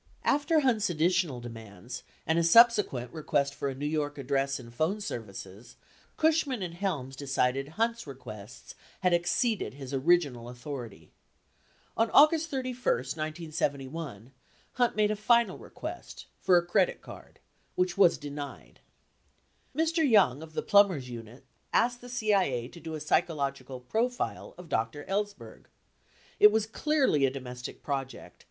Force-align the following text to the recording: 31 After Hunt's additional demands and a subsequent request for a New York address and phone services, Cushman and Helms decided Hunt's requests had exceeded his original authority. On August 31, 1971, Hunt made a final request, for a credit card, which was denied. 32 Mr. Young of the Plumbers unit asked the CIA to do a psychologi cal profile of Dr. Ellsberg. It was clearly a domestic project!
31 0.23 0.33
After 0.35 0.59
Hunt's 0.61 0.89
additional 0.89 1.39
demands 1.39 2.01
and 2.25 2.39
a 2.39 2.43
subsequent 2.43 3.13
request 3.13 3.53
for 3.53 3.69
a 3.69 3.75
New 3.75 3.85
York 3.85 4.17
address 4.17 4.59
and 4.59 4.73
phone 4.73 4.99
services, 4.99 5.75
Cushman 6.17 6.63
and 6.63 6.73
Helms 6.73 7.15
decided 7.15 7.67
Hunt's 7.77 8.07
requests 8.07 8.73
had 9.01 9.13
exceeded 9.13 9.75
his 9.75 9.93
original 9.93 10.49
authority. 10.49 11.11
On 11.95 12.09
August 12.15 12.49
31, 12.49 12.83
1971, 12.95 14.31
Hunt 14.73 14.95
made 14.95 15.11
a 15.11 15.15
final 15.15 15.59
request, 15.59 16.25
for 16.39 16.57
a 16.57 16.65
credit 16.65 17.01
card, 17.03 17.39
which 17.75 17.95
was 17.95 18.17
denied. 18.17 18.79
32 19.77 20.01
Mr. 20.01 20.09
Young 20.09 20.41
of 20.41 20.53
the 20.53 20.63
Plumbers 20.63 21.11
unit 21.11 21.45
asked 21.71 22.01
the 22.01 22.09
CIA 22.09 22.67
to 22.69 22.79
do 22.79 22.95
a 22.95 22.97
psychologi 22.97 23.67
cal 23.67 23.79
profile 23.79 24.55
of 24.57 24.67
Dr. 24.67 25.03
Ellsberg. 25.03 25.65
It 26.39 26.51
was 26.51 26.65
clearly 26.65 27.23
a 27.23 27.29
domestic 27.29 27.83
project! 27.83 28.39